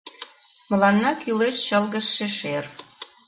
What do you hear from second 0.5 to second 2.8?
Мыланна кӱлеш чылгыжше шер.